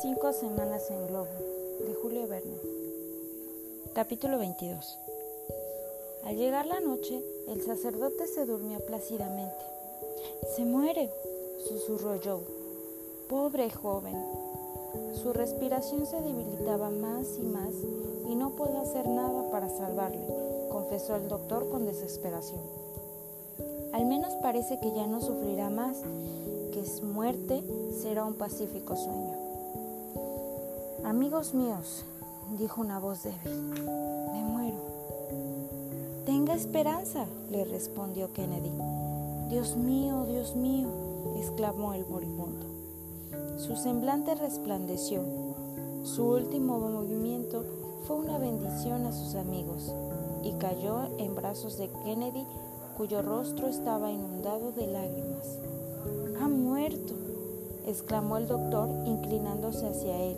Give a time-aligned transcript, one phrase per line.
[0.00, 1.26] Cinco semanas en globo,
[1.84, 2.56] de Julio Verne.
[3.94, 4.96] Capítulo 22.
[6.24, 9.56] Al llegar la noche, el sacerdote se durmió plácidamente.
[10.54, 11.10] Se muere,
[11.66, 12.42] susurró Joe.
[13.28, 14.14] Pobre joven.
[15.14, 17.74] Su respiración se debilitaba más y más
[18.28, 20.26] y no puedo hacer nada para salvarle,
[20.70, 22.60] confesó el doctor con desesperación.
[23.92, 26.02] Al menos parece que ya no sufrirá más,
[26.72, 27.64] que su muerte
[28.00, 29.37] será un pacífico sueño.
[31.08, 32.04] Amigos míos,
[32.58, 33.62] dijo una voz débil,
[34.30, 34.76] me muero.
[36.26, 38.70] Tenga esperanza, le respondió Kennedy.
[39.48, 40.86] Dios mío, Dios mío,
[41.38, 42.66] exclamó el moribundo.
[43.56, 45.22] Su semblante resplandeció.
[46.02, 47.64] Su último movimiento
[48.06, 49.94] fue una bendición a sus amigos
[50.42, 52.46] y cayó en brazos de Kennedy
[52.98, 55.58] cuyo rostro estaba inundado de lágrimas.
[56.38, 57.14] Ha muerto,
[57.86, 60.36] exclamó el doctor inclinándose hacia él.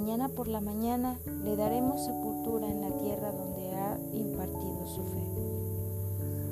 [0.00, 5.26] Mañana por la mañana le daremos sepultura en la tierra donde ha impartido su fe.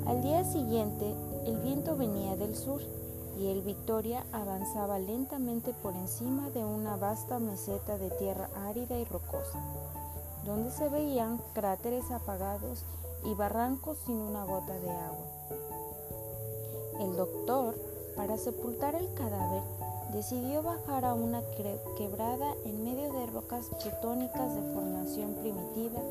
[0.05, 1.15] Al día siguiente,
[1.47, 2.79] el viento venía del sur
[3.39, 9.05] y el Victoria avanzaba lentamente por encima de una vasta meseta de tierra árida y
[9.05, 9.59] rocosa,
[10.45, 12.85] donde se veían cráteres apagados
[13.25, 15.25] y barrancos sin una gota de agua.
[16.99, 17.75] El doctor,
[18.15, 19.63] para sepultar el cadáver,
[20.11, 21.41] decidió bajar a una
[21.97, 26.01] quebrada en medio de rocas plutónicas de formación primitiva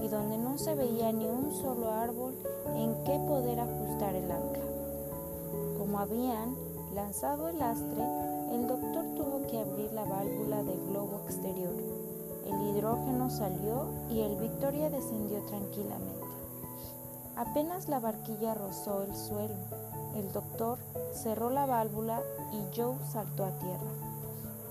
[0.00, 2.34] y donde no se veía ni un solo árbol
[2.76, 4.64] en que poder ajustar el ancla.
[5.78, 6.56] Como habían
[6.94, 8.04] lanzado el astre,
[8.52, 11.74] el doctor tuvo que abrir la válvula del globo exterior.
[12.46, 16.26] El hidrógeno salió y el Victoria descendió tranquilamente.
[17.36, 19.54] Apenas la barquilla rozó el suelo,
[20.18, 20.78] el doctor
[21.12, 23.90] cerró la válvula y Joe saltó a tierra.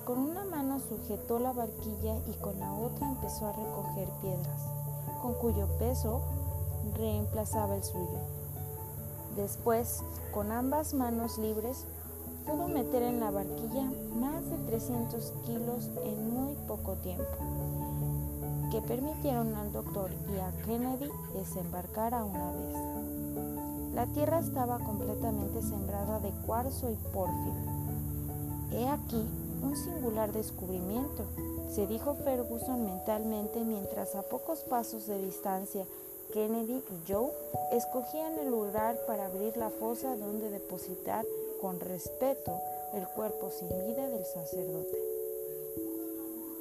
[0.06, 4.68] Con una mano sujetó la barquilla y con la otra empezó a recoger piedras,
[5.22, 6.22] con cuyo peso
[6.96, 8.20] reemplazaba el suyo.
[9.36, 11.86] Después, con ambas manos libres,
[12.46, 17.26] pudo meter en la barquilla más de 300 kilos en muy poco tiempo,
[18.72, 22.87] que permitieron al doctor y a Kennedy desembarcar a una vez.
[23.98, 27.56] La tierra estaba completamente sembrada de cuarzo y pórfido.
[28.72, 29.26] He aquí
[29.64, 31.26] un singular descubrimiento,
[31.74, 35.84] se dijo Ferguson mentalmente mientras a pocos pasos de distancia
[36.32, 37.32] Kennedy y Joe
[37.72, 41.26] escogían el lugar para abrir la fosa donde depositar
[41.60, 42.62] con respeto
[42.94, 44.96] el cuerpo sin vida del sacerdote.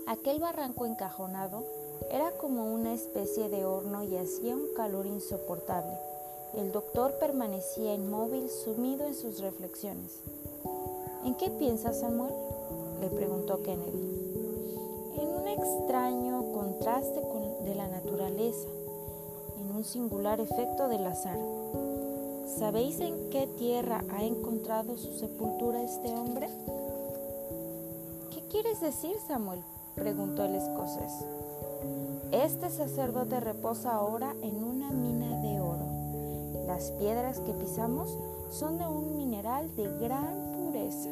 [0.07, 1.65] Aquel barranco encajonado
[2.11, 6.16] era como una especie de horno y hacía un calor insoportable.
[6.55, 10.21] El doctor permanecía inmóvil, sumido en sus reflexiones.
[11.25, 12.33] ¿En qué piensas, Samuel?
[13.01, 15.13] le preguntó Kennedy.
[15.17, 18.69] En un extraño contraste con, de la naturaleza,
[19.61, 21.39] en un singular efecto del azar.
[22.59, 26.49] ¿Sabéis en qué tierra ha encontrado su sepultura este hombre?
[28.31, 29.61] ¿Qué quieres decir, Samuel?
[29.95, 31.13] preguntó el escocés.
[32.33, 35.66] Este sacerdote reposa ahora en una mina de oro.
[36.77, 38.19] Las piedras que pisamos
[38.51, 41.09] son de un mineral de gran pureza.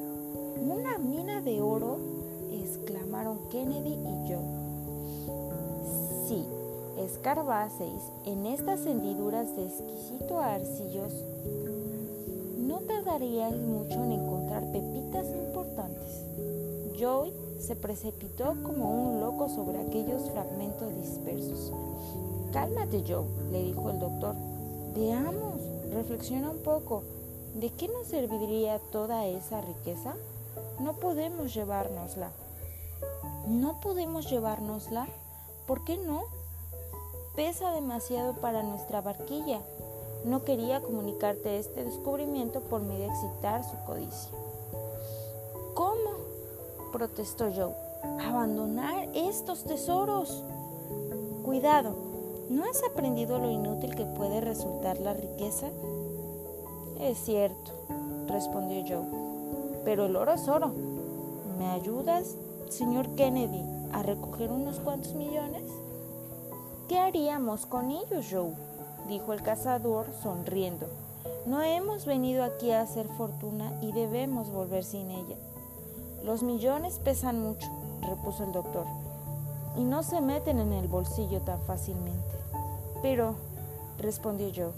[0.61, 1.97] ¿Una mina de oro?
[2.53, 4.41] exclamaron Kennedy y yo.
[6.29, 6.45] Sí,
[6.99, 11.25] escarbaseis en estas hendiduras de exquisito arcillos,
[12.59, 16.27] no tardaríais mucho en encontrar pepitas importantes.
[17.01, 21.73] Joey se precipitó como un loco sobre aquellos fragmentos dispersos.
[22.53, 24.37] Cálmate, Joe, le dijo el doctor.
[24.95, 25.61] Veamos,
[25.93, 27.03] reflexiona un poco.
[27.55, 30.15] ¿De qué nos serviría toda esa riqueza?
[30.81, 32.31] No podemos llevárnosla.
[33.47, 35.07] ¿No podemos llevárnosla?
[35.67, 36.25] ¿Por qué no?
[37.35, 39.61] pesa demasiado para nuestra barquilla.
[40.25, 44.31] No quería comunicarte este descubrimiento por miedo de excitar su codicia.
[45.75, 46.15] ¿Cómo?
[46.93, 47.75] protestó Joe.
[48.25, 50.45] Abandonar estos tesoros.
[51.45, 51.95] Cuidado,
[52.55, 55.67] ¿no has aprendido lo inútil que puede resultar la riqueza?
[57.01, 57.73] Es cierto,
[58.29, 60.73] respondió Joe, pero el oro es oro.
[61.59, 62.37] ¿Me ayudas,
[62.69, 63.63] señor Kennedy,
[63.93, 65.65] a recoger unos cuantos millones?
[66.89, 68.55] ¿Qué haríamos con ellos, Joe?
[69.09, 70.87] dijo el cazador sonriendo.
[71.47, 75.37] No hemos venido aquí a hacer fortuna y debemos volver sin ella.
[76.23, 77.69] Los millones pesan mucho,
[78.01, 78.87] repuso el doctor,
[79.77, 82.34] y no se meten en el bolsillo tan fácilmente.
[83.05, 83.35] Pero,
[83.99, 84.73] respondió Joe,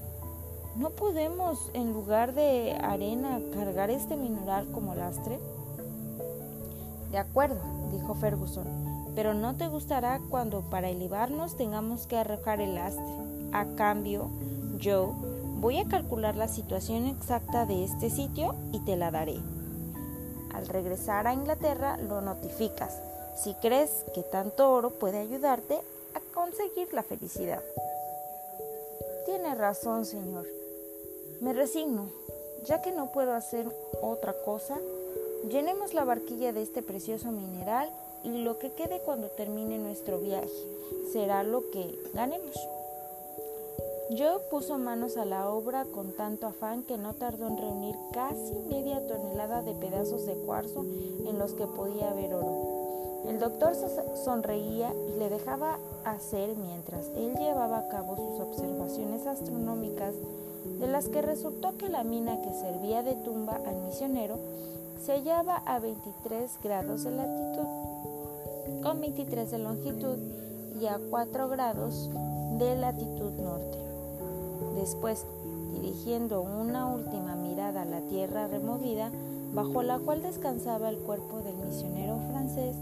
[0.74, 5.38] ¿no podemos, en lugar de arena, cargar este mineral como lastre?
[7.12, 7.60] De acuerdo,
[7.92, 8.66] dijo Ferguson,
[9.14, 13.04] pero no te gustará cuando para elevarnos tengamos que arrojar el lastre.
[13.52, 14.28] A cambio,
[14.80, 15.12] yo
[15.60, 19.36] voy a calcular la situación exacta de este sitio y te la daré.
[20.52, 23.00] Al regresar a Inglaterra lo notificas
[23.36, 25.80] si crees que tanto oro puede ayudarte
[26.14, 27.62] a conseguir la felicidad.
[29.26, 30.46] Tiene razón, señor.
[31.40, 32.10] Me resigno,
[32.64, 33.66] ya que no puedo hacer
[34.00, 34.78] otra cosa.
[35.50, 37.90] Llenemos la barquilla de este precioso mineral
[38.22, 40.48] y lo que quede cuando termine nuestro viaje
[41.12, 42.56] será lo que ganemos.
[44.16, 48.54] Joe puso manos a la obra con tanto afán que no tardó en reunir casi
[48.70, 52.65] media tonelada de pedazos de cuarzo en los que podía haber oro.
[53.28, 53.74] El doctor
[54.24, 60.14] sonreía y le dejaba hacer mientras él llevaba a cabo sus observaciones astronómicas
[60.78, 64.38] de las que resultó que la mina que servía de tumba al misionero
[65.04, 70.18] se hallaba a 23 grados de latitud, con 23 de longitud
[70.80, 72.10] y a 4 grados
[72.58, 73.78] de latitud norte.
[74.76, 75.26] Después,
[75.72, 79.10] dirigiendo una última mirada a la tierra removida,
[79.52, 82.76] bajo la cual descansaba el cuerpo del misionero francés,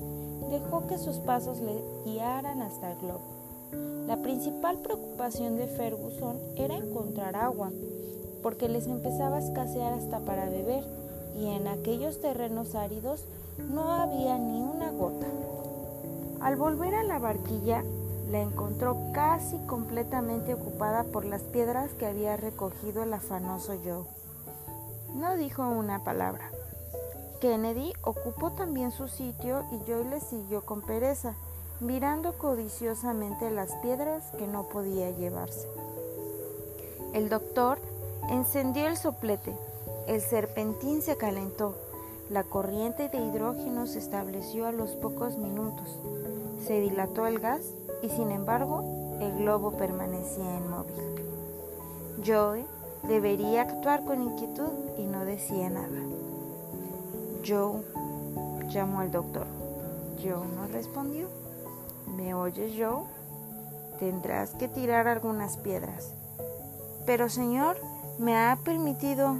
[0.89, 3.23] que sus pasos le guiaran hasta el globo.
[4.07, 7.71] La principal preocupación de Ferguson era encontrar agua,
[8.43, 10.85] porque les empezaba a escasear hasta para beber,
[11.37, 13.25] y en aquellos terrenos áridos
[13.71, 15.27] no había ni una gota.
[16.41, 17.83] Al volver a la barquilla,
[18.31, 24.05] la encontró casi completamente ocupada por las piedras que había recogido el afanoso Joe.
[25.15, 26.51] No dijo una palabra.
[27.41, 31.35] Kennedy ocupó también su sitio y Joe le siguió con pereza
[31.81, 35.69] mirando codiciosamente las piedras que no podía llevarse.
[37.13, 37.79] El doctor
[38.31, 39.55] encendió el soplete,
[40.07, 41.75] el serpentín se calentó,
[42.31, 45.99] la corriente de hidrógeno se estableció a los pocos minutos,
[46.67, 47.63] se dilató el gas
[48.03, 50.95] y sin embargo el globo permanecía inmóvil.
[52.25, 52.65] Joe
[53.03, 56.01] debería actuar con inquietud y no decía nada.
[57.47, 57.83] Joe
[58.69, 59.47] llamó al doctor.
[60.23, 61.29] Joe no respondió.
[62.17, 63.05] ¿Me oyes, Joe?
[63.99, 66.15] Tendrás que tirar algunas piedras.
[67.07, 67.77] Pero, señor,
[68.19, 69.37] me ha permitido...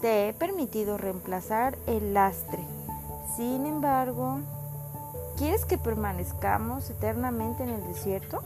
[0.00, 2.62] Te he permitido reemplazar el lastre.
[3.34, 4.40] Sin embargo,
[5.38, 8.42] ¿quieres que permanezcamos eternamente en el desierto?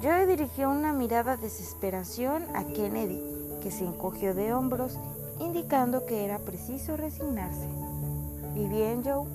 [0.00, 3.22] Yo dirigió una mirada de desesperación a Kennedy,
[3.62, 4.98] que se encogió de hombros,
[5.40, 7.68] indicando que era preciso resignarse.
[8.54, 9.26] ¿Y bien, Joe?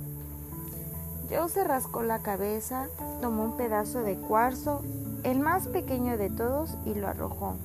[1.29, 2.87] Joe se rascó la cabeza,
[3.21, 4.81] tomó un pedazo de cuarzo,
[5.23, 7.55] el más pequeño de todos, y lo arrojó.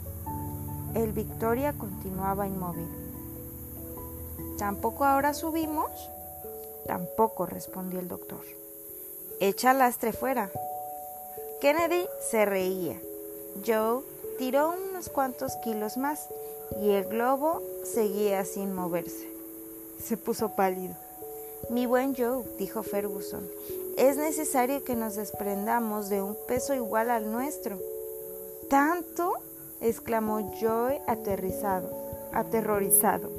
[0.94, 2.88] El Victoria continuaba inmóvil.
[4.58, 5.90] ¿Tampoco ahora subimos?
[6.86, 8.40] Tampoco, respondió el doctor.
[9.40, 10.50] Echa lastre fuera.
[11.60, 13.00] Kennedy se reía.
[13.66, 14.02] Joe
[14.38, 16.28] tiró unos cuantos kilos más
[16.80, 19.28] y el globo seguía sin moverse.
[20.02, 20.94] Se puso pálido.
[21.68, 23.46] Mi buen Joe, dijo Ferguson,
[23.96, 27.78] es necesario que nos desprendamos de un peso igual al nuestro.
[28.68, 29.34] ¿Tanto?
[29.80, 31.90] exclamó Joe aterrizado,
[32.32, 33.30] aterrorizado.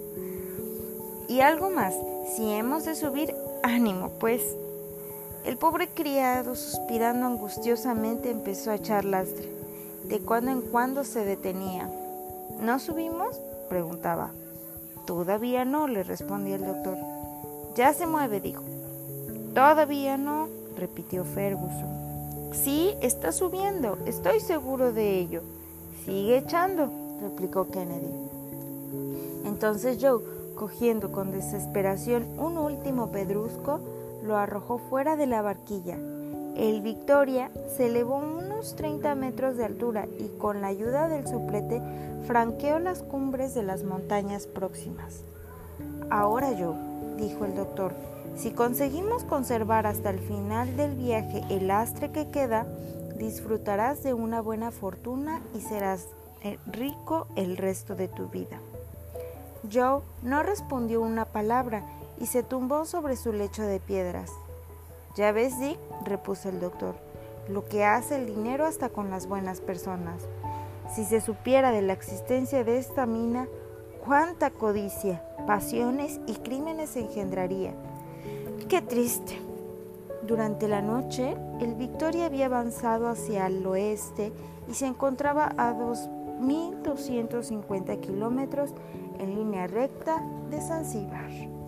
[1.28, 1.96] Y algo más,
[2.36, 3.34] si hemos de subir,
[3.64, 4.44] ánimo, pues.
[5.46, 9.50] El pobre criado, suspirando angustiosamente, empezó a echar lastre.
[10.04, 11.90] De cuando en cuando se detenía.
[12.60, 13.40] ¿No subimos?
[13.70, 14.32] preguntaba.
[15.06, 16.98] Todavía no, le respondía el doctor.
[17.76, 18.64] Ya se mueve, dijo.
[19.54, 22.52] Todavía no, repitió Ferguson.
[22.54, 25.42] Sí, está subiendo, estoy seguro de ello.
[26.06, 26.92] Sigue echando,
[27.22, 28.12] replicó Kennedy.
[29.46, 30.22] Entonces Joe,
[30.56, 33.80] cogiendo con desesperación un último pedrusco,
[34.24, 35.98] lo arrojó fuera de la barquilla.
[36.56, 41.82] El Victoria se elevó unos 30 metros de altura y con la ayuda del soplete
[42.28, 45.24] franqueó las cumbres de las montañas próximas.
[46.10, 46.76] Ahora Joe,
[47.18, 47.94] dijo el doctor,
[48.36, 52.66] si conseguimos conservar hasta el final del viaje el lastre que queda,
[53.18, 56.08] disfrutarás de una buena fortuna y serás
[56.44, 58.60] eh, rico el resto de tu vida.
[59.72, 61.84] Joe no respondió una palabra
[62.20, 64.32] y se tumbó sobre su lecho de piedras.
[65.16, 66.96] Ya ves, Dick, repuso el doctor,
[67.50, 70.28] lo que hace el dinero hasta con las buenas personas.
[70.94, 73.48] Si se supiera de la existencia de esta mina,
[74.06, 77.74] cuánta codicia, pasiones y crímenes engendraría.
[78.70, 79.38] Qué triste.
[80.24, 84.32] Durante la noche, el Victoria había avanzado hacia el oeste
[84.70, 88.74] y se encontraba a 2.250 kilómetros
[89.20, 91.61] en línea recta de Zanzíbar.